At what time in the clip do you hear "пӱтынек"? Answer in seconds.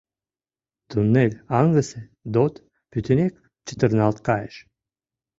2.91-3.33